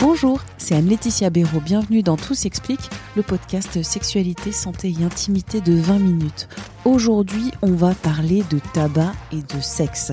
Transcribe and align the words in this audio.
Bonjour, 0.00 0.40
c'est 0.56 0.74
Anne-Laetitia 0.74 1.28
Béraud. 1.28 1.60
Bienvenue 1.60 2.02
dans 2.02 2.16
Tout 2.16 2.32
s'explique, 2.32 2.88
le 3.16 3.22
podcast 3.22 3.82
Sexualité, 3.82 4.50
Santé 4.50 4.94
et 4.98 5.04
Intimité 5.04 5.60
de 5.60 5.74
20 5.74 5.98
minutes. 5.98 6.48
Aujourd'hui, 6.86 7.50
on 7.60 7.72
va 7.72 7.94
parler 7.94 8.42
de 8.48 8.60
tabac 8.72 9.12
et 9.30 9.42
de 9.42 9.60
sexe. 9.60 10.12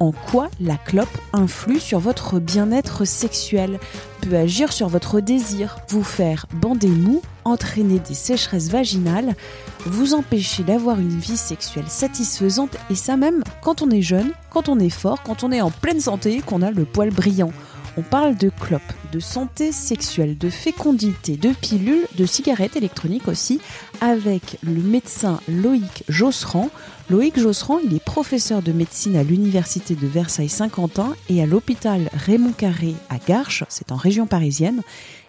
En 0.00 0.12
quoi 0.12 0.50
la 0.60 0.76
clope 0.76 1.16
influe 1.32 1.80
sur 1.80 1.98
votre 1.98 2.40
bien-être 2.40 3.06
sexuel, 3.06 3.80
peut 4.20 4.36
agir 4.36 4.70
sur 4.70 4.88
votre 4.88 5.20
désir, 5.20 5.78
vous 5.88 6.04
faire 6.04 6.44
bander 6.52 6.88
mou, 6.88 7.22
entraîner 7.44 8.00
des 8.00 8.14
sécheresses 8.14 8.68
vaginales, 8.68 9.34
vous 9.86 10.12
empêcher 10.12 10.62
d'avoir 10.62 11.00
une 11.00 11.18
vie 11.18 11.38
sexuelle 11.38 11.88
satisfaisante 11.88 12.76
et 12.90 12.94
ça 12.94 13.16
même 13.16 13.42
quand 13.62 13.80
on 13.80 13.88
est 13.88 14.02
jeune, 14.02 14.32
quand 14.50 14.68
on 14.68 14.78
est 14.78 14.90
fort, 14.90 15.22
quand 15.22 15.42
on 15.42 15.52
est 15.52 15.62
en 15.62 15.70
pleine 15.70 16.00
santé, 16.00 16.42
qu'on 16.44 16.60
a 16.60 16.70
le 16.70 16.84
poil 16.84 17.10
brillant. 17.10 17.52
On 17.98 18.02
parle 18.02 18.36
de 18.36 18.48
clope, 18.48 18.80
de 19.12 19.20
santé 19.20 19.70
sexuelle, 19.70 20.38
de 20.38 20.48
fécondité, 20.48 21.36
de 21.36 21.50
pilules, 21.50 22.06
de 22.16 22.24
cigarettes 22.24 22.74
électroniques 22.74 23.28
aussi, 23.28 23.60
avec 24.00 24.56
le 24.62 24.80
médecin 24.80 25.40
Loïc 25.46 26.02
Josserand. 26.08 26.70
Loïc 27.10 27.38
Josserand, 27.38 27.80
il 27.80 27.94
est 27.94 28.02
professeur 28.02 28.62
de 28.62 28.72
médecine 28.72 29.14
à 29.16 29.22
l'université 29.22 29.94
de 29.94 30.06
Versailles-Saint-Quentin 30.06 31.14
et 31.28 31.42
à 31.42 31.46
l'hôpital 31.46 32.08
Raymond 32.14 32.52
Carré 32.52 32.94
à 33.10 33.18
Garches, 33.18 33.64
c'est 33.68 33.92
en 33.92 33.96
région 33.96 34.26
parisienne, 34.26 34.80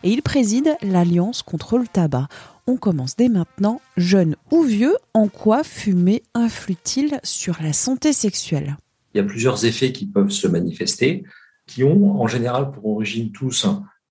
et 0.03 0.11
il 0.11 0.21
préside 0.21 0.77
l'Alliance 0.81 1.41
contre 1.41 1.77
le 1.77 1.87
tabac. 1.87 2.29
On 2.65 2.77
commence 2.77 3.17
dès 3.17 3.27
maintenant, 3.27 3.81
jeune 3.97 4.37
ou 4.51 4.63
vieux, 4.63 4.95
en 5.13 5.27
quoi 5.27 5.65
fumer 5.65 6.23
influe-t-il 6.33 7.19
sur 7.23 7.57
la 7.61 7.73
santé 7.73 8.13
sexuelle? 8.13 8.77
Il 9.13 9.17
y 9.17 9.21
a 9.21 9.25
plusieurs 9.25 9.65
effets 9.65 9.91
qui 9.91 10.05
peuvent 10.05 10.31
se 10.31 10.47
manifester 10.47 11.25
qui 11.67 11.83
ont 11.83 12.21
en 12.21 12.27
général 12.27 12.71
pour 12.71 12.85
origine 12.87 13.31
tous 13.31 13.65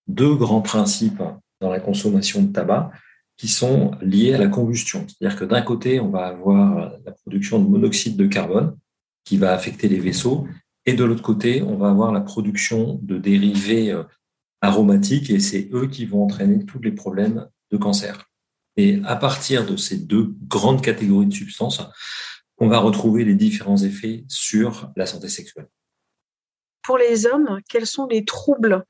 deux 0.08 0.34
grands 0.34 0.62
principes 0.62 1.22
dans 1.60 1.70
la 1.70 1.80
consommation 1.80 2.42
de 2.42 2.52
tabac 2.52 2.90
qui 3.36 3.48
sont 3.48 3.92
liés 4.00 4.34
à 4.34 4.38
la 4.38 4.48
combustion. 4.48 5.06
C'est-à-dire 5.08 5.38
que 5.38 5.44
d'un 5.44 5.62
côté, 5.62 6.00
on 6.00 6.10
va 6.10 6.26
avoir 6.26 6.92
la 7.04 7.12
production 7.12 7.60
de 7.60 7.68
monoxyde 7.68 8.16
de 8.16 8.26
carbone 8.26 8.76
qui 9.24 9.36
va 9.36 9.52
affecter 9.52 9.88
les 9.88 10.00
vaisseaux, 10.00 10.46
et 10.84 10.94
de 10.94 11.04
l'autre 11.04 11.22
côté, 11.22 11.62
on 11.62 11.76
va 11.76 11.90
avoir 11.90 12.12
la 12.12 12.20
production 12.20 12.98
de 13.02 13.18
dérivés 13.18 13.92
euh, 13.92 14.02
aromatiques, 14.60 15.30
et 15.30 15.38
c'est 15.38 15.68
eux 15.72 15.86
qui 15.86 16.06
vont 16.06 16.24
entraîner 16.24 16.64
tous 16.64 16.80
les 16.80 16.92
problèmes 16.92 17.46
de 17.70 17.76
cancer. 17.76 18.28
Et 18.76 19.00
à 19.04 19.16
partir 19.16 19.66
de 19.66 19.76
ces 19.76 19.98
deux 19.98 20.34
grandes 20.48 20.82
catégories 20.82 21.26
de 21.26 21.34
substances, 21.34 21.82
on 22.58 22.68
va 22.68 22.78
retrouver 22.78 23.24
les 23.24 23.34
différents 23.34 23.78
effets 23.78 24.24
sur 24.28 24.90
la 24.96 25.06
santé 25.06 25.28
sexuelle. 25.28 25.68
Pour 26.82 26.98
les 26.98 27.26
hommes, 27.26 27.60
quels 27.68 27.86
sont 27.86 28.06
les 28.06 28.24
troubles? 28.24 28.84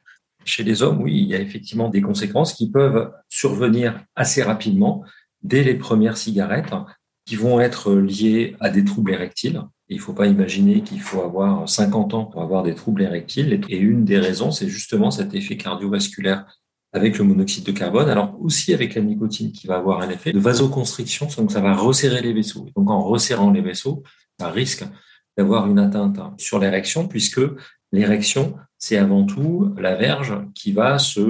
Chez 0.45 0.65
les 0.65 0.83
hommes, 0.83 1.01
oui, 1.03 1.19
il 1.19 1.29
y 1.29 1.35
a 1.35 1.41
effectivement 1.41 1.89
des 1.89 2.01
conséquences 2.01 2.55
qui 2.55 2.71
peuvent 2.71 3.13
survenir 3.29 4.03
assez 4.17 4.43
rapidement 4.43 5.05
dès 5.43 5.63
les 5.63 5.75
premières 5.75 6.17
cigarettes 6.17 6.73
qui 7.27 7.37
vont 7.37 7.61
être 7.61 7.95
liées 7.95 8.57
à 8.61 8.71
des 8.71 8.85
troubles 8.85 9.13
érectiles. 9.13 9.63
Il 9.89 9.97
ne 9.97 10.03
faut 10.03 10.15
pas 10.15 10.27
imaginer 10.27 10.83
qu'il 10.83 11.01
faut 11.01 11.23
avoir 11.23 11.69
50 11.69 12.15
ans 12.15 12.25
pour 12.25 12.43
avoir 12.43 12.63
des 12.63 12.75
troubles 12.75 13.03
érectiles. 13.03 13.61
Et 13.69 13.77
une 13.77 14.05
des 14.05 14.19
raisons, 14.19 14.51
c'est 14.51 14.69
justement 14.69 15.11
cet 15.11 15.35
effet 15.35 15.57
cardiovasculaire 15.57 16.47
avec 16.93 17.19
le 17.19 17.25
monoxyde 17.25 17.65
de 17.65 17.73
carbone, 17.73 18.09
alors 18.09 18.37
aussi 18.41 18.75
avec 18.75 18.95
la 18.95 19.03
nicotine 19.03 19.53
qui 19.53 19.67
va 19.67 19.77
avoir 19.77 20.03
un 20.03 20.11
effet 20.11 20.33
de 20.33 20.39
vasoconstriction, 20.39 21.27
donc 21.39 21.51
ça 21.51 21.61
va 21.61 21.75
resserrer 21.75 22.21
les 22.21 22.35
vaisseaux. 22.35 22.67
Donc 22.77 22.91
en 22.91 23.03
resserrant 23.03 23.51
les 23.51 23.63
vaisseaux, 23.63 24.03
ça 24.39 24.51
risque 24.51 24.85
d'avoir 25.37 25.69
une 25.69 25.79
atteinte 25.79 26.19
sur 26.39 26.59
l'érection 26.59 27.09
puisque 27.09 27.41
L'érection, 27.93 28.57
c'est 28.79 28.97
avant 28.97 29.25
tout 29.25 29.75
la 29.79 29.95
verge 29.95 30.35
qui 30.55 30.73
va 30.73 30.99
se, 30.99 31.21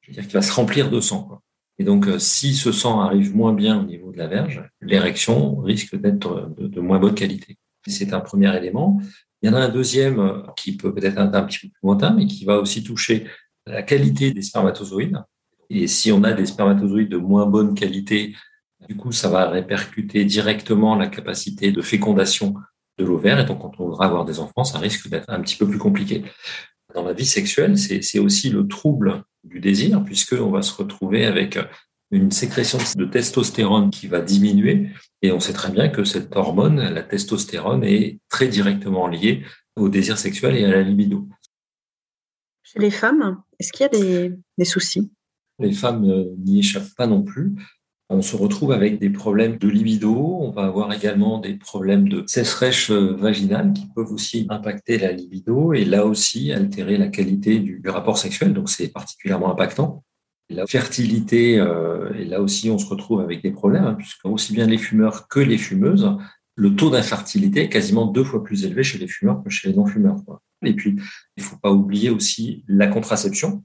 je 0.00 0.08
veux 0.08 0.14
dire, 0.14 0.26
qui 0.26 0.34
va 0.34 0.42
se 0.42 0.52
remplir 0.52 0.90
de 0.90 1.00
sang. 1.00 1.40
Et 1.78 1.84
donc, 1.84 2.06
euh, 2.06 2.18
si 2.18 2.54
ce 2.54 2.72
sang 2.72 3.00
arrive 3.00 3.34
moins 3.34 3.52
bien 3.52 3.80
au 3.80 3.84
niveau 3.84 4.12
de 4.12 4.18
la 4.18 4.26
verge, 4.26 4.62
l'érection 4.80 5.56
risque 5.56 5.96
d'être 5.96 6.54
de, 6.56 6.80
moins 6.80 6.98
bonne 6.98 7.14
qualité. 7.14 7.58
C'est 7.86 8.14
un 8.14 8.20
premier 8.20 8.56
élément. 8.56 9.00
Il 9.42 9.50
y 9.50 9.52
en 9.52 9.54
a 9.54 9.60
un 9.60 9.68
deuxième 9.68 10.44
qui 10.56 10.76
peut 10.76 10.94
peut-être 10.94 11.18
être 11.18 11.34
un 11.34 11.42
petit 11.42 11.66
peu 11.66 11.68
plus 11.68 11.80
lointain, 11.82 12.14
mais 12.14 12.26
qui 12.26 12.44
va 12.44 12.58
aussi 12.58 12.82
toucher 12.82 13.26
la 13.66 13.82
qualité 13.82 14.30
des 14.30 14.40
spermatozoïdes. 14.40 15.22
Et 15.68 15.86
si 15.86 16.12
on 16.12 16.22
a 16.24 16.32
des 16.32 16.46
spermatozoïdes 16.46 17.10
de 17.10 17.16
moins 17.16 17.46
bonne 17.46 17.74
qualité, 17.74 18.34
du 18.88 18.96
coup, 18.96 19.12
ça 19.12 19.28
va 19.28 19.48
répercuter 19.48 20.24
directement 20.24 20.94
la 20.94 21.08
capacité 21.08 21.72
de 21.72 21.82
fécondation 21.82 22.54
de 22.98 23.04
l'ovaire. 23.04 23.40
Et 23.40 23.44
donc, 23.44 23.60
quand 23.60 23.72
on 23.78 23.86
voudra 23.86 24.06
avoir 24.06 24.24
des 24.24 24.40
enfants, 24.40 24.64
ça 24.64 24.78
risque 24.78 25.08
d'être 25.08 25.28
un 25.28 25.40
petit 25.40 25.56
peu 25.56 25.68
plus 25.68 25.78
compliqué. 25.78 26.24
Dans 26.94 27.04
la 27.04 27.12
vie 27.12 27.26
sexuelle, 27.26 27.76
c'est 27.76 28.18
aussi 28.18 28.50
le 28.50 28.68
trouble 28.68 29.24
du 29.42 29.60
désir, 29.60 30.04
puisqu'on 30.04 30.50
va 30.50 30.62
se 30.62 30.72
retrouver 30.74 31.26
avec 31.26 31.58
une 32.10 32.30
sécrétion 32.30 32.78
de 32.96 33.04
testostérone 33.04 33.90
qui 33.90 34.06
va 34.06 34.20
diminuer. 34.20 34.90
Et 35.22 35.32
on 35.32 35.40
sait 35.40 35.52
très 35.52 35.70
bien 35.70 35.88
que 35.88 36.04
cette 36.04 36.36
hormone, 36.36 36.80
la 36.80 37.02
testostérone, 37.02 37.82
est 37.82 38.20
très 38.28 38.46
directement 38.46 39.08
liée 39.08 39.42
au 39.76 39.88
désir 39.88 40.18
sexuel 40.18 40.56
et 40.56 40.64
à 40.64 40.70
la 40.70 40.82
libido. 40.82 41.28
Chez 42.62 42.78
les 42.78 42.92
femmes, 42.92 43.42
est-ce 43.58 43.72
qu'il 43.72 43.82
y 43.82 43.86
a 43.86 43.88
des, 43.88 44.32
des 44.56 44.64
soucis? 44.64 45.10
Les 45.58 45.72
femmes 45.72 46.08
euh, 46.08 46.34
n'y 46.38 46.60
échappent 46.60 46.94
pas 46.96 47.06
non 47.06 47.22
plus. 47.22 47.54
On 48.14 48.22
se 48.22 48.36
retrouve 48.36 48.70
avec 48.70 49.00
des 49.00 49.10
problèmes 49.10 49.58
de 49.58 49.66
libido, 49.66 50.14
on 50.40 50.50
va 50.52 50.66
avoir 50.66 50.92
également 50.92 51.40
des 51.40 51.54
problèmes 51.54 52.08
de 52.08 52.22
sécheresse 52.28 52.92
vaginale 52.92 53.72
qui 53.72 53.88
peuvent 53.92 54.12
aussi 54.12 54.46
impacter 54.50 54.98
la 54.98 55.10
libido 55.10 55.72
et 55.72 55.84
là 55.84 56.06
aussi 56.06 56.52
altérer 56.52 56.96
la 56.96 57.08
qualité 57.08 57.58
du, 57.58 57.82
rapport 57.86 58.16
sexuel, 58.16 58.54
donc 58.54 58.70
c'est 58.70 58.86
particulièrement 58.86 59.50
impactant. 59.50 60.04
La 60.48 60.64
fertilité, 60.64 61.58
euh, 61.58 62.14
et 62.14 62.24
là 62.24 62.40
aussi 62.40 62.70
on 62.70 62.78
se 62.78 62.86
retrouve 62.86 63.20
avec 63.20 63.42
des 63.42 63.50
problèmes, 63.50 63.84
hein, 63.84 63.94
puisque 63.94 64.24
aussi 64.26 64.52
bien 64.52 64.66
les 64.66 64.78
fumeurs 64.78 65.26
que 65.26 65.40
les 65.40 65.58
fumeuses, 65.58 66.16
le 66.54 66.76
taux 66.76 66.90
d'infertilité 66.90 67.62
est 67.62 67.68
quasiment 67.68 68.06
deux 68.06 68.22
fois 68.22 68.44
plus 68.44 68.64
élevé 68.64 68.84
chez 68.84 68.98
les 68.98 69.08
fumeurs 69.08 69.42
que 69.42 69.50
chez 69.50 69.70
les 69.70 69.74
non-fumeurs. 69.74 70.20
Et 70.64 70.74
puis, 70.74 70.94
il 71.36 71.42
ne 71.42 71.48
faut 71.48 71.58
pas 71.58 71.72
oublier 71.72 72.10
aussi 72.10 72.64
la 72.68 72.86
contraception, 72.86 73.64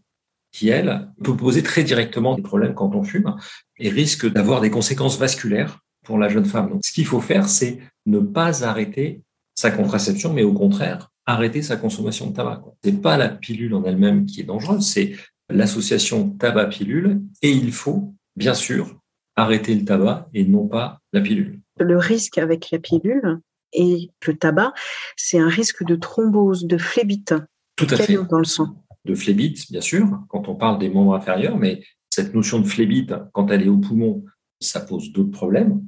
qui, 0.52 0.70
elle, 0.70 1.08
peut 1.24 1.36
poser 1.36 1.64
très 1.64 1.84
directement 1.84 2.36
des 2.36 2.42
problèmes 2.42 2.74
quand 2.74 2.96
on 2.96 3.04
fume 3.04 3.36
et 3.78 3.90
risque 3.90 4.32
d'avoir 4.32 4.62
des 4.62 4.72
conséquences 4.72 5.18
vasculaires 5.18 5.80
pour 6.04 6.18
la 6.18 6.30
jeune 6.30 6.46
femme. 6.46 6.70
Donc, 6.70 6.86
ce 6.86 6.92
qu'il 6.92 7.06
faut 7.06 7.22
faire, 7.22 7.48
c'est 7.48 7.80
ne 8.06 8.20
pas 8.20 8.64
arrêter 8.64 9.22
sa 9.56 9.72
contraception, 9.72 10.34
mais 10.34 10.44
au 10.44 10.54
contraire, 10.54 11.12
arrêter 11.26 11.62
sa 11.62 11.76
consommation 11.76 12.28
de 12.28 12.36
tabac. 12.36 12.64
Ce 12.84 12.90
n'est 12.90 12.98
pas 12.98 13.18
la 13.18 13.30
pilule 13.30 13.76
en 13.76 13.84
elle-même 13.84 14.26
qui 14.26 14.42
est 14.42 14.46
dangereuse, 14.46 14.88
c'est 14.88 15.16
l'association 15.50 16.30
tabac-pilule. 16.30 17.22
Et 17.42 17.52
il 17.52 17.72
faut, 17.72 18.14
bien 18.36 18.54
sûr, 18.54 19.00
arrêter 19.36 19.76
le 19.76 19.86
tabac 19.86 20.30
et 20.34 20.46
non 20.46 20.68
pas 20.68 21.00
la 21.14 21.22
pilule. 21.22 21.60
Le 21.80 21.98
risque 21.98 22.38
avec 22.38 22.72
la 22.72 22.80
pilule 22.80 23.40
et 23.74 24.10
le 24.26 24.36
tabac, 24.36 24.74
c'est 25.16 25.40
un 25.40 25.50
risque 25.50 25.84
de 25.86 25.96
thrombose, 25.96 26.66
de 26.66 26.78
phlébite. 26.78 27.36
Tout 27.76 27.88
à 27.92 27.98
fait. 27.98 28.18
Dans 28.30 28.40
le 28.40 28.46
sang 28.46 28.76
de 29.06 29.16
phlébite, 29.16 29.72
bien 29.72 29.82
sûr, 29.82 30.08
quand 30.28 30.48
on 30.48 30.56
parle 30.56 30.80
des 30.80 30.90
membres 30.90 31.16
inférieurs, 31.16 31.58
mais 31.58 31.84
cette 32.10 32.34
notion 32.34 32.60
de 32.60 32.68
phlébite, 32.68 33.14
quand 33.34 33.50
elle 33.52 33.64
est 33.64 33.70
au 33.70 33.78
poumon, 33.78 34.26
ça 34.60 34.82
pose 34.82 35.12
d'autres 35.12 35.32
problèmes. 35.32 35.84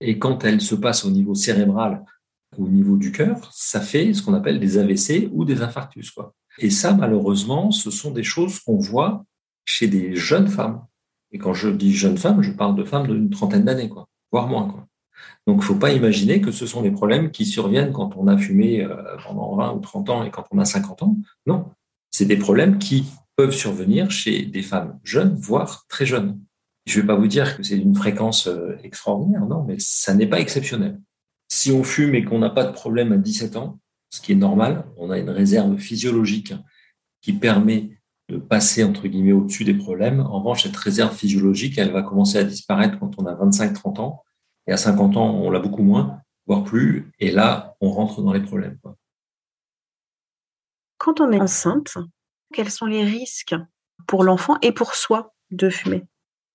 Et 0.00 0.18
quand 0.18 0.44
elle 0.44 0.60
se 0.60 0.74
passe 0.74 1.04
au 1.04 1.10
niveau 1.10 1.34
cérébral, 1.34 2.04
au 2.56 2.68
niveau 2.68 2.96
du 2.96 3.12
cœur, 3.12 3.50
ça 3.52 3.80
fait 3.80 4.12
ce 4.14 4.22
qu'on 4.22 4.34
appelle 4.34 4.58
des 4.58 4.78
AVC 4.78 5.28
ou 5.32 5.44
des 5.44 5.62
infarctus. 5.62 6.12
Et 6.58 6.70
ça, 6.70 6.94
malheureusement, 6.94 7.70
ce 7.70 7.90
sont 7.90 8.10
des 8.10 8.22
choses 8.22 8.60
qu'on 8.60 8.78
voit 8.78 9.24
chez 9.64 9.86
des 9.86 10.16
jeunes 10.16 10.48
femmes. 10.48 10.84
Et 11.30 11.38
quand 11.38 11.54
je 11.54 11.68
dis 11.68 11.92
jeunes 11.92 12.16
femmes, 12.16 12.42
je 12.42 12.52
parle 12.52 12.74
de 12.74 12.84
femmes 12.84 13.06
d'une 13.06 13.30
trentaine 13.30 13.64
d'années, 13.64 13.90
voire 14.32 14.48
moins. 14.48 14.88
Donc, 15.46 15.56
il 15.56 15.60
ne 15.60 15.62
faut 15.62 15.74
pas 15.74 15.92
imaginer 15.92 16.40
que 16.40 16.50
ce 16.50 16.66
sont 16.66 16.82
des 16.82 16.90
problèmes 16.90 17.30
qui 17.30 17.44
surviennent 17.44 17.92
quand 17.92 18.16
on 18.16 18.26
a 18.28 18.38
fumé 18.38 18.84
euh, 18.84 19.16
pendant 19.26 19.56
20 19.56 19.74
ou 19.74 19.80
30 19.80 20.10
ans 20.10 20.24
et 20.24 20.30
quand 20.30 20.44
on 20.50 20.58
a 20.58 20.64
50 20.64 21.02
ans. 21.02 21.16
Non, 21.46 21.66
c'est 22.10 22.24
des 22.24 22.36
problèmes 22.36 22.78
qui 22.78 23.06
peuvent 23.36 23.54
survenir 23.54 24.10
chez 24.10 24.46
des 24.46 24.62
femmes 24.62 24.98
jeunes, 25.04 25.34
voire 25.36 25.86
très 25.88 26.06
jeunes. 26.06 26.40
Je 26.86 26.96
ne 26.96 27.02
vais 27.02 27.06
pas 27.06 27.16
vous 27.16 27.26
dire 27.26 27.56
que 27.56 27.62
c'est 27.62 27.76
d'une 27.76 27.94
fréquence 27.94 28.46
euh, 28.48 28.76
extraordinaire, 28.82 29.46
non, 29.46 29.62
mais 29.62 29.76
ça 29.78 30.14
n'est 30.14 30.26
pas 30.26 30.40
exceptionnel. 30.40 31.00
Si 31.48 31.70
on 31.70 31.84
fume 31.84 32.14
et 32.14 32.24
qu'on 32.24 32.38
n'a 32.38 32.50
pas 32.50 32.64
de 32.64 32.72
problème 32.72 33.12
à 33.12 33.16
17 33.16 33.56
ans, 33.56 33.78
ce 34.10 34.20
qui 34.20 34.32
est 34.32 34.36
normal, 34.36 34.86
on 34.96 35.10
a 35.10 35.18
une 35.18 35.30
réserve 35.30 35.76
physiologique 35.78 36.54
qui 37.20 37.32
permet 37.32 37.98
de 38.28 38.36
passer 38.36 38.84
entre 38.84 39.06
guillemets 39.06 39.32
au-dessus 39.32 39.64
des 39.64 39.74
problèmes. 39.74 40.20
En 40.20 40.38
revanche, 40.38 40.64
cette 40.64 40.76
réserve 40.76 41.14
physiologique, 41.14 41.78
elle 41.78 41.92
va 41.92 42.02
commencer 42.02 42.38
à 42.38 42.44
disparaître 42.44 42.98
quand 42.98 43.12
on 43.18 43.26
a 43.26 43.34
25-30 43.34 44.00
ans. 44.00 44.22
Et 44.66 44.72
à 44.72 44.76
50 44.76 45.16
ans, 45.16 45.34
on 45.34 45.50
l'a 45.50 45.60
beaucoup 45.60 45.82
moins, 45.82 46.20
voire 46.46 46.64
plus. 46.64 47.10
Et 47.20 47.30
là, 47.30 47.76
on 47.80 47.90
rentre 47.90 48.22
dans 48.22 48.32
les 48.32 48.42
problèmes. 48.42 48.78
Quand 50.98 51.20
on 51.20 51.30
est 51.30 51.40
enceinte, 51.40 51.96
quels 52.52 52.70
sont 52.70 52.86
les 52.86 53.04
risques 53.04 53.54
pour 54.06 54.24
l'enfant 54.24 54.58
et 54.62 54.72
pour 54.72 54.94
soi 54.94 55.32
de 55.52 55.70
fumer? 55.70 56.04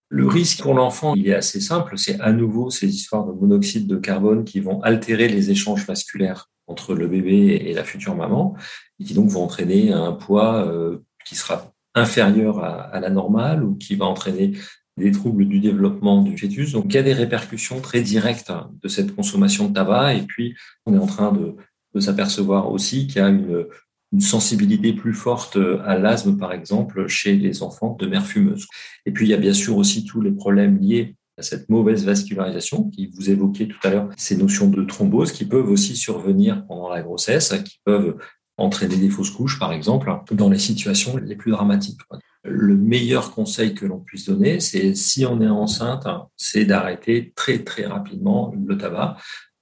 Le 0.09 0.27
risque 0.27 0.61
pour 0.61 0.73
l'enfant, 0.73 1.15
il 1.15 1.27
est 1.27 1.33
assez 1.33 1.61
simple. 1.61 1.97
C'est 1.97 2.19
à 2.19 2.33
nouveau 2.33 2.69
ces 2.69 2.87
histoires 2.87 3.25
de 3.25 3.31
monoxyde 3.31 3.87
de 3.87 3.97
carbone 3.97 4.43
qui 4.43 4.59
vont 4.59 4.81
altérer 4.81 5.27
les 5.27 5.49
échanges 5.49 5.87
vasculaires 5.87 6.49
entre 6.67 6.93
le 6.93 7.07
bébé 7.07 7.63
et 7.65 7.73
la 7.73 7.83
future 7.83 8.15
maman, 8.15 8.55
et 8.99 9.05
qui 9.05 9.13
donc 9.13 9.29
vont 9.29 9.43
entraîner 9.43 9.91
un 9.91 10.11
poids 10.11 10.65
euh, 10.67 10.99
qui 11.25 11.35
sera 11.35 11.73
inférieur 11.95 12.63
à, 12.63 12.99
la 12.99 13.09
normale 13.09 13.63
ou 13.63 13.75
qui 13.75 13.95
va 13.95 14.05
entraîner 14.05 14.53
des 14.97 15.11
troubles 15.11 15.45
du 15.45 15.59
développement 15.59 16.21
du 16.21 16.37
fœtus. 16.37 16.73
Donc, 16.73 16.85
il 16.89 16.93
y 16.93 16.97
a 16.97 17.03
des 17.03 17.13
répercussions 17.13 17.81
très 17.81 18.01
directes 18.01 18.51
de 18.81 18.87
cette 18.87 19.15
consommation 19.15 19.67
de 19.67 19.73
tabac. 19.73 20.15
Et 20.15 20.21
puis, 20.21 20.55
on 20.85 20.93
est 20.93 20.99
en 20.99 21.07
train 21.07 21.31
de, 21.31 21.55
de 21.95 21.99
s'apercevoir 21.99 22.71
aussi 22.71 23.07
qu'il 23.07 23.17
y 23.17 23.19
a 23.21 23.29
une, 23.29 23.65
une 24.13 24.21
sensibilité 24.21 24.93
plus 24.93 25.13
forte 25.13 25.57
à 25.83 25.97
l'asthme, 25.97 26.37
par 26.37 26.53
exemple, 26.53 27.07
chez 27.07 27.35
les 27.35 27.63
enfants 27.63 27.97
de 27.99 28.05
mères 28.05 28.25
fumeuses. 28.25 28.67
Et 29.05 29.11
puis, 29.11 29.25
il 29.25 29.29
y 29.29 29.33
a 29.33 29.37
bien 29.37 29.53
sûr 29.53 29.75
aussi 29.75 30.05
tous 30.05 30.21
les 30.21 30.31
problèmes 30.31 30.77
liés 30.79 31.15
à 31.37 31.41
cette 31.41 31.67
mauvaise 31.69 32.05
vascularisation 32.05 32.89
qui 32.91 33.07
vous 33.07 33.31
évoquiez 33.31 33.67
tout 33.67 33.79
à 33.83 33.89
l'heure, 33.89 34.09
ces 34.15 34.37
notions 34.37 34.69
de 34.69 34.83
thrombose 34.83 35.31
qui 35.31 35.45
peuvent 35.45 35.69
aussi 35.69 35.95
survenir 35.95 36.63
pendant 36.67 36.89
la 36.89 37.01
grossesse, 37.01 37.55
qui 37.65 37.79
peuvent 37.83 38.17
entraîner 38.57 38.97
des 38.97 39.09
fausses 39.09 39.31
couches, 39.31 39.57
par 39.57 39.73
exemple, 39.73 40.11
dans 40.31 40.49
les 40.49 40.59
situations 40.59 41.17
les 41.17 41.35
plus 41.35 41.51
dramatiques. 41.51 41.99
Le 42.43 42.75
meilleur 42.75 43.31
conseil 43.31 43.73
que 43.73 43.85
l'on 43.85 43.99
puisse 43.99 44.25
donner, 44.25 44.59
c'est 44.59 44.93
si 44.93 45.25
on 45.25 45.41
est 45.41 45.47
enceinte, 45.47 46.05
c'est 46.37 46.65
d'arrêter 46.65 47.33
très 47.35 47.63
très 47.63 47.85
rapidement 47.85 48.53
le 48.67 48.77
tabac 48.77 49.17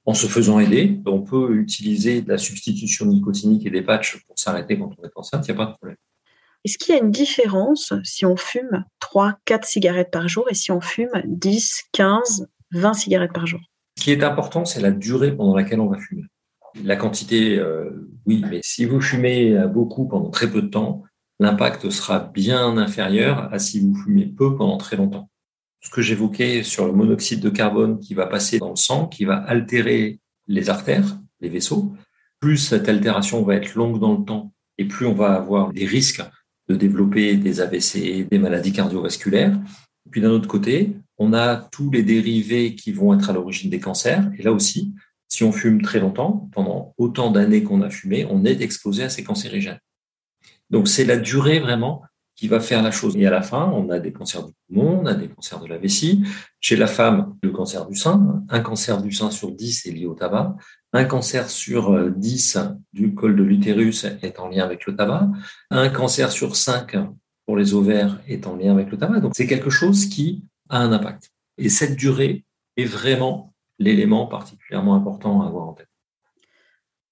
en 0.06 0.13
se 0.13 0.27
faisant 0.27 0.59
aider. 0.59 1.00
On 1.06 1.21
peut 1.21 1.56
utiliser 1.56 2.21
de 2.21 2.30
la 2.30 2.38
substitution 2.38 3.06
nicotinique 3.06 3.65
et 3.65 3.69
des 3.69 3.81
patchs 3.81 4.24
pour 4.25 4.38
s'arrêter 4.38 4.77
quand 4.77 4.92
on 4.98 5.06
est 5.06 5.12
enceinte, 5.15 5.48
il 5.48 5.53
n'y 5.53 5.62
a 5.62 5.65
pas 5.65 5.71
de 5.71 5.77
problème. 5.77 5.98
Est-ce 6.63 6.77
qu'il 6.77 6.94
y 6.94 6.98
a 6.98 7.01
une 7.01 7.12
différence 7.12 7.94
si 8.03 8.25
on 8.25 8.38
fume 8.38 8.86
3, 9.00 9.38
4 9.45 9.65
cigarettes 9.65 10.12
par 10.12 10.27
jour 10.27 10.45
et 10.50 10.53
si 10.53 10.71
on 10.71 10.81
fume 10.81 11.09
10, 11.25 11.83
15, 11.92 12.48
20 12.71 12.94
cigarettes 12.94 13.33
par 13.33 13.48
jour? 13.48 13.59
Ce 13.98 14.03
qui 14.03 14.12
est 14.12 14.24
important, 14.24 14.65
c'est 14.65 14.81
la 14.81 14.92
durée 14.92 15.36
pendant 15.36 15.56
laquelle 15.56 15.80
on 15.80 15.88
va 15.88 15.98
fumer. 15.98 16.24
La 16.83 16.95
quantité, 16.95 17.57
euh, 17.57 18.09
oui, 18.25 18.44
mais 18.50 18.62
si 18.63 18.86
vous 18.86 19.01
fumez 19.01 19.57
beaucoup 19.68 20.07
pendant 20.07 20.30
très 20.30 20.50
peu 20.50 20.62
de 20.62 20.68
temps, 20.68 21.04
l'impact 21.39 21.89
sera 21.89 22.19
bien 22.19 22.77
inférieur 22.77 23.51
à 23.51 23.59
si 23.59 23.80
vous 23.80 23.95
fumez 23.95 24.27
peu 24.27 24.56
pendant 24.56 24.77
très 24.77 24.95
longtemps 24.95 25.30
ce 25.81 25.89
que 25.89 26.01
j'évoquais 26.01 26.63
sur 26.63 26.86
le 26.86 26.94
monoxyde 26.94 27.39
de 27.39 27.50
carbone 27.50 28.00
qui 28.00 28.13
va 28.13 28.28
passer 28.28 28.60
dans 28.60 28.69
le 28.69 28.75
sang, 28.75 29.07
qui 29.07 29.25
va 29.25 29.38
altérer 29.38 30.19
les 30.48 30.69
artères, 30.69 31.18
les 31.39 31.50
vaisseaux. 31.50 31.94
Plus 32.39 32.57
cette 32.57 32.88
altération 32.88 33.44
va 33.44 33.56
être 33.56 33.75
longue 33.75 34.00
dans 34.00 34.18
le 34.18 34.24
temps 34.24 34.54
et 34.78 34.86
plus 34.86 35.06
on 35.06 35.13
va 35.13 35.33
avoir 35.33 35.74
des 35.74 35.86
risques 35.86 36.24
de 36.69 36.75
développer 36.75 37.36
des 37.36 37.62
AVC, 37.62 38.28
des 38.30 38.39
maladies 38.39 38.72
cardiovasculaires. 38.72 39.60
Puis 40.10 40.22
d'un 40.22 40.31
autre 40.31 40.48
côté, 40.48 40.95
on 41.18 41.33
a 41.33 41.56
tous 41.56 41.92
les 41.92 42.04
dérivés 42.04 42.75
qui 42.75 42.92
vont 42.92 43.13
être 43.13 43.30
à 43.30 43.33
l'origine 43.33 43.69
des 43.69 43.80
cancers. 43.80 44.31
Et 44.38 44.44
là 44.44 44.51
aussi, 44.51 44.94
si 45.28 45.44
on 45.44 45.51
fume 45.51 45.81
très 45.81 46.00
longtemps, 46.00 46.50
pendant 46.51 46.94
autant 46.98 47.31
d'années 47.31 47.63
qu'on 47.63 47.81
a 47.81 47.89
fumé, 47.89 48.25
on 48.30 48.44
est 48.45 48.62
exposé 48.62 49.04
à 49.04 49.10
ces 49.10 49.24
cancérigènes. 49.24 49.80
Donc 50.69 50.88
c'est 50.88 51.06
la 51.06 51.18
durée 51.18 51.60
vraiment 51.60 52.04
qui 52.42 52.48
va 52.48 52.60
faire 52.60 52.82
la 52.82 52.90
chose. 52.90 53.16
Et 53.18 53.28
à 53.28 53.30
la 53.30 53.44
fin, 53.44 53.72
on 53.72 53.92
a 53.92 54.00
des 54.00 54.12
cancers 54.12 54.44
du 54.44 54.52
poumon, 54.68 55.02
on 55.04 55.06
a 55.06 55.14
des 55.14 55.28
cancers 55.28 55.60
de 55.60 55.68
la 55.68 55.78
vessie. 55.78 56.24
Chez 56.60 56.76
la 56.76 56.88
femme, 56.88 57.38
le 57.44 57.52
cancer 57.52 57.86
du 57.86 57.96
sein. 57.96 58.44
Un 58.50 58.62
cancer 58.62 59.00
du 59.00 59.12
sein 59.12 59.30
sur 59.30 59.52
10 59.52 59.86
est 59.86 59.92
lié 59.92 60.08
au 60.08 60.16
tabac. 60.16 60.56
Un 60.92 61.06
cancer 61.06 61.52
sur 61.52 62.10
10 62.10 62.58
du 62.94 63.14
col 63.14 63.36
de 63.36 63.44
l'utérus 63.44 64.08
est 64.24 64.40
en 64.40 64.50
lien 64.50 64.64
avec 64.64 64.88
le 64.88 64.96
tabac. 64.96 65.30
Un 65.70 65.90
cancer 65.90 66.32
sur 66.32 66.56
5 66.56 66.98
pour 67.46 67.58
les 67.58 67.76
ovaires 67.76 68.20
est 68.28 68.48
en 68.48 68.56
lien 68.56 68.72
avec 68.72 68.90
le 68.90 68.98
tabac. 68.98 69.20
Donc 69.20 69.34
c'est 69.36 69.46
quelque 69.46 69.70
chose 69.70 70.08
qui 70.08 70.44
a 70.70 70.80
un 70.80 70.92
impact. 70.94 71.30
Et 71.60 71.70
cette 71.70 71.96
durée 71.96 72.44
est 72.76 72.86
vraiment 72.86 73.54
l'élément 73.78 74.26
particulièrement 74.26 74.96
important 74.96 75.44
à 75.44 75.46
avoir 75.46 75.68
en 75.68 75.74
tête. 75.74 75.91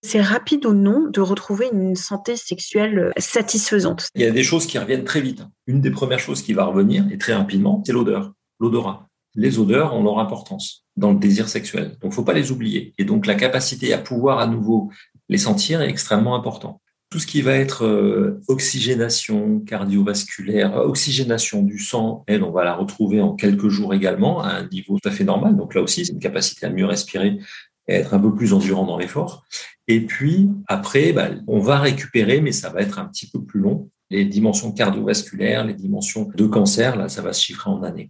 C'est 0.01 0.21
rapide 0.21 0.65
ou 0.65 0.73
non 0.73 1.09
de 1.09 1.19
retrouver 1.19 1.69
une 1.73 1.95
santé 1.95 2.37
sexuelle 2.37 2.99
euh, 2.99 3.11
satisfaisante? 3.17 4.07
Il 4.15 4.21
y 4.21 4.25
a 4.25 4.31
des 4.31 4.43
choses 4.43 4.65
qui 4.65 4.77
reviennent 4.77 5.03
très 5.03 5.19
vite. 5.19 5.43
Une 5.67 5.81
des 5.81 5.91
premières 5.91 6.19
choses 6.19 6.41
qui 6.41 6.53
va 6.53 6.65
revenir, 6.65 7.05
et 7.11 7.17
très 7.17 7.33
rapidement, 7.33 7.83
c'est 7.85 7.91
l'odeur, 7.91 8.33
l'odorat. 8.59 9.09
Les 9.35 9.59
odeurs 9.59 9.93
ont 9.93 10.03
leur 10.03 10.19
importance 10.19 10.85
dans 10.95 11.11
le 11.11 11.19
désir 11.19 11.49
sexuel. 11.49 11.97
Donc, 12.01 12.13
faut 12.13 12.23
pas 12.23 12.33
les 12.33 12.51
oublier. 12.51 12.93
Et 12.97 13.03
donc, 13.03 13.25
la 13.25 13.35
capacité 13.35 13.93
à 13.93 13.97
pouvoir 13.97 14.39
à 14.39 14.47
nouveau 14.47 14.89
les 15.27 15.37
sentir 15.37 15.81
est 15.81 15.89
extrêmement 15.89 16.35
important. 16.35 16.81
Tout 17.09 17.19
ce 17.19 17.27
qui 17.27 17.41
va 17.41 17.55
être 17.55 17.85
euh, 17.85 18.39
oxygénation 18.47 19.59
cardiovasculaire, 19.61 20.75
oxygénation 20.77 21.61
du 21.63 21.79
sang, 21.79 22.23
elle, 22.27 22.43
on 22.43 22.51
va 22.51 22.63
la 22.63 22.75
retrouver 22.75 23.19
en 23.19 23.33
quelques 23.33 23.67
jours 23.67 23.93
également 23.93 24.41
à 24.41 24.49
un 24.49 24.67
niveau 24.67 24.97
tout 25.01 25.09
à 25.09 25.11
fait 25.11 25.23
normal. 25.23 25.57
Donc 25.57 25.75
là 25.75 25.81
aussi, 25.81 26.05
c'est 26.05 26.13
une 26.13 26.19
capacité 26.19 26.67
à 26.67 26.69
mieux 26.69 26.85
respirer 26.85 27.39
et 27.89 27.95
être 27.95 28.13
un 28.13 28.19
peu 28.19 28.33
plus 28.33 28.53
endurant 28.53 28.85
dans 28.85 28.97
l'effort. 28.97 29.45
Et 29.87 30.05
puis 30.05 30.49
après, 30.67 31.11
bah, 31.11 31.29
on 31.47 31.59
va 31.59 31.79
récupérer, 31.79 32.39
mais 32.39 32.51
ça 32.51 32.69
va 32.69 32.81
être 32.81 32.99
un 32.99 33.05
petit 33.05 33.29
peu 33.29 33.43
plus 33.43 33.59
long. 33.59 33.89
Les 34.11 34.25
dimensions 34.25 34.71
cardiovasculaires, 34.71 35.65
les 35.65 35.73
dimensions 35.73 36.29
de 36.33 36.45
cancer, 36.45 36.95
là, 36.95 37.09
ça 37.09 37.21
va 37.21 37.33
se 37.33 37.43
chiffrer 37.43 37.69
en 37.69 37.83
années. 37.83 38.07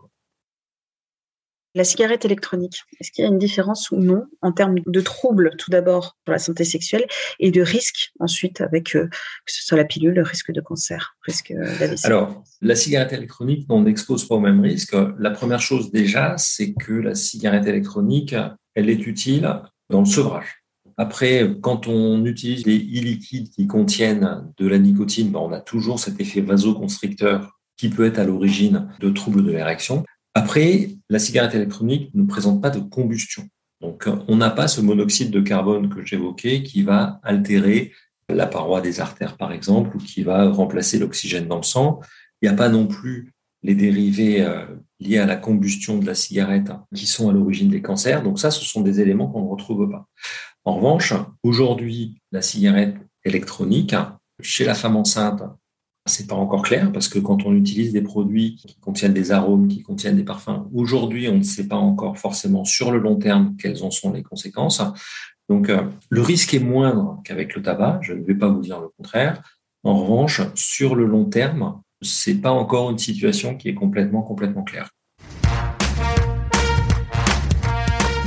La 1.75 1.83
cigarette 1.83 2.25
électronique, 2.25 2.81
est-ce 2.99 3.11
qu'il 3.11 3.23
y 3.23 3.27
a 3.27 3.29
une 3.29 3.37
différence 3.37 3.91
ou 3.91 3.97
non 3.97 4.23
en 4.41 4.51
termes 4.51 4.79
de 4.85 5.01
troubles 5.01 5.51
tout 5.57 5.69
d'abord 5.69 6.17
pour 6.25 6.31
la 6.31 6.39
santé 6.39 6.63
sexuelle 6.63 7.05
et 7.39 7.51
de 7.51 7.61
risques 7.61 8.11
ensuite 8.19 8.59
avec 8.59 8.95
euh, 8.95 9.05
que 9.05 9.51
ce 9.53 9.63
soit 9.63 9.77
la 9.77 9.85
pilule, 9.85 10.15
le 10.15 10.23
risque 10.23 10.51
de 10.51 10.61
cancer, 10.61 11.15
risque 11.21 11.51
euh, 11.51 11.77
d'AVC 11.77 12.05
Alors, 12.05 12.43
la 12.61 12.75
cigarette 12.75 13.13
électronique, 13.13 13.67
on 13.69 13.83
n'expose 13.83 14.27
pas 14.27 14.35
au 14.35 14.39
même 14.39 14.61
risque. 14.61 14.95
La 15.19 15.29
première 15.29 15.61
chose 15.61 15.91
déjà, 15.91 16.35
c'est 16.37 16.73
que 16.73 16.93
la 16.93 17.13
cigarette 17.13 17.67
électronique, 17.67 18.33
elle 18.79 18.89
est 18.89 19.05
utile 19.05 19.61
dans 19.89 19.99
le 19.99 20.05
sevrage. 20.05 20.63
Après, 20.97 21.49
quand 21.61 21.87
on 21.87 22.25
utilise 22.25 22.63
des 22.63 22.77
e-liquides 22.77 23.49
qui 23.51 23.67
contiennent 23.67 24.51
de 24.57 24.67
la 24.67 24.79
nicotine, 24.79 25.31
ben, 25.31 25.39
on 25.39 25.53
a 25.53 25.61
toujours 25.61 25.99
cet 25.99 26.19
effet 26.19 26.41
vasoconstricteur 26.41 27.57
qui 27.77 27.89
peut 27.89 28.05
être 28.05 28.19
à 28.19 28.25
l'origine 28.25 28.89
de 28.99 29.09
troubles 29.09 29.43
de 29.43 29.51
l'érection. 29.51 30.03
Après, 30.33 30.89
la 31.09 31.19
cigarette 31.19 31.55
électronique 31.55 32.11
ne 32.13 32.23
présente 32.23 32.61
pas 32.61 32.69
de 32.69 32.79
combustion. 32.79 33.47
Donc, 33.81 34.09
on 34.27 34.35
n'a 34.35 34.49
pas 34.49 34.67
ce 34.67 34.81
monoxyde 34.81 35.31
de 35.31 35.39
carbone 35.39 35.89
que 35.89 36.03
j'évoquais 36.03 36.63
qui 36.63 36.83
va 36.83 37.21
altérer 37.23 37.93
la 38.27 38.45
paroi 38.45 38.81
des 38.81 38.99
artères, 38.99 39.37
par 39.37 39.53
exemple, 39.53 39.95
ou 39.95 39.99
qui 39.99 40.23
va 40.23 40.49
remplacer 40.49 40.99
l'oxygène 40.99 41.47
dans 41.47 41.57
le 41.57 41.63
sang. 41.63 42.01
Il 42.41 42.49
n'y 42.49 42.53
a 42.53 42.57
pas 42.57 42.69
non 42.69 42.87
plus 42.87 43.33
les 43.63 43.75
dérivés 43.75 44.41
euh, 44.41 44.65
liés 44.99 45.17
à 45.17 45.25
la 45.25 45.35
combustion 45.35 45.97
de 45.97 46.05
la 46.05 46.15
cigarette 46.15 46.71
qui 46.95 47.07
sont 47.07 47.29
à 47.29 47.33
l'origine 47.33 47.69
des 47.69 47.81
cancers. 47.81 48.23
Donc 48.23 48.39
ça, 48.39 48.51
ce 48.51 48.63
sont 48.65 48.81
des 48.81 49.01
éléments 49.01 49.27
qu'on 49.27 49.43
ne 49.43 49.49
retrouve 49.49 49.89
pas. 49.89 50.07
En 50.65 50.75
revanche, 50.75 51.13
aujourd'hui, 51.43 52.21
la 52.31 52.41
cigarette 52.41 52.95
électronique, 53.23 53.95
chez 54.41 54.65
la 54.65 54.75
femme 54.75 54.95
enceinte, 54.95 55.41
c'est 56.05 56.27
pas 56.27 56.35
encore 56.35 56.63
clair 56.63 56.91
parce 56.91 57.07
que 57.07 57.19
quand 57.19 57.45
on 57.45 57.53
utilise 57.53 57.93
des 57.93 58.01
produits 58.01 58.55
qui 58.55 58.75
contiennent 58.79 59.13
des 59.13 59.31
arômes, 59.31 59.67
qui 59.67 59.81
contiennent 59.83 60.15
des 60.15 60.23
parfums, 60.23 60.67
aujourd'hui, 60.73 61.27
on 61.29 61.37
ne 61.37 61.43
sait 61.43 61.67
pas 61.67 61.75
encore 61.75 62.17
forcément 62.17 62.65
sur 62.65 62.91
le 62.91 62.99
long 62.99 63.17
terme 63.17 63.55
quelles 63.57 63.83
en 63.83 63.91
sont 63.91 64.11
les 64.11 64.23
conséquences. 64.23 64.81
Donc, 65.49 65.69
euh, 65.69 65.83
le 66.09 66.21
risque 66.21 66.53
est 66.53 66.59
moindre 66.59 67.21
qu'avec 67.23 67.55
le 67.55 67.61
tabac. 67.61 67.99
Je 68.01 68.13
ne 68.13 68.23
vais 68.23 68.35
pas 68.35 68.49
vous 68.49 68.61
dire 68.61 68.79
le 68.79 68.89
contraire. 68.89 69.41
En 69.83 69.95
revanche, 69.95 70.41
sur 70.55 70.95
le 70.95 71.05
long 71.05 71.25
terme, 71.25 71.81
c'est 72.01 72.35
pas 72.35 72.51
encore 72.51 72.89
une 72.89 72.97
situation 72.97 73.55
qui 73.55 73.69
est 73.69 73.73
complètement, 73.73 74.21
complètement 74.21 74.63
claire. 74.63 74.89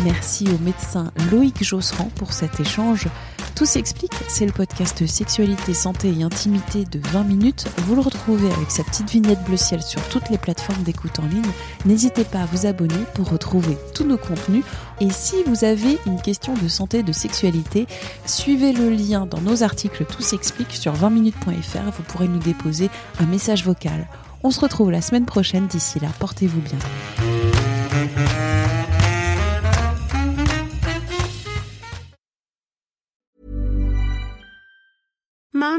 Merci 0.04 0.48
au 0.48 0.58
médecin 0.58 1.12
Loïc 1.30 1.62
Josserand 1.62 2.10
pour 2.16 2.32
cet 2.32 2.58
échange. 2.58 3.06
Tout 3.54 3.66
s'explique, 3.66 4.14
c'est 4.28 4.46
le 4.46 4.52
podcast 4.52 5.06
Sexualité, 5.06 5.74
Santé 5.74 6.12
et 6.18 6.22
Intimité 6.24 6.84
de 6.84 6.98
20 6.98 7.22
minutes. 7.24 7.68
Vous 7.86 7.94
le 7.94 8.00
retrouvez 8.00 8.50
avec 8.50 8.70
sa 8.70 8.82
petite 8.82 9.10
vignette 9.10 9.44
bleu 9.44 9.56
ciel 9.56 9.82
sur 9.82 10.02
toutes 10.08 10.30
les 10.30 10.38
plateformes 10.38 10.82
d'écoute 10.82 11.20
en 11.20 11.26
ligne. 11.26 11.42
N'hésitez 11.84 12.24
pas 12.24 12.40
à 12.40 12.46
vous 12.46 12.66
abonner 12.66 13.04
pour 13.14 13.30
retrouver 13.30 13.76
tous 13.94 14.04
nos 14.04 14.16
contenus. 14.16 14.64
Et 15.02 15.10
si 15.10 15.42
vous 15.46 15.64
avez 15.64 15.98
une 16.06 16.22
question 16.22 16.54
de 16.54 16.68
santé, 16.68 17.02
de 17.02 17.10
sexualité, 17.10 17.88
suivez 18.24 18.72
le 18.72 18.88
lien 18.88 19.26
dans 19.26 19.40
nos 19.40 19.64
articles 19.64 20.04
Tout 20.04 20.22
s'explique 20.22 20.70
sur 20.70 20.94
20minutes.fr. 20.94 21.90
Vous 21.90 22.04
pourrez 22.04 22.28
nous 22.28 22.38
déposer 22.38 22.88
un 23.18 23.26
message 23.26 23.64
vocal. 23.64 24.06
On 24.44 24.52
se 24.52 24.60
retrouve 24.60 24.92
la 24.92 25.00
semaine 25.00 25.26
prochaine. 25.26 25.66
D'ici 25.66 25.98
là, 25.98 26.06
portez-vous 26.20 26.60
bien. 26.60 26.78